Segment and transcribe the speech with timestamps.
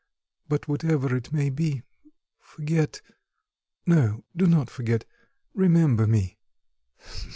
[0.49, 1.83] but whatever it may be,
[2.39, 3.01] forget...
[3.85, 5.05] no, do not forget;
[5.53, 6.39] remember me."